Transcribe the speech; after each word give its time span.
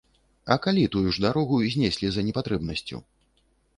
А 0.53 0.55
калі 0.63 0.85
тую 0.95 1.13
ж 1.17 1.21
дарогу 1.27 1.59
знеслі 1.75 2.07
за 2.17 2.25
непатрэбнасцю? 2.31 2.97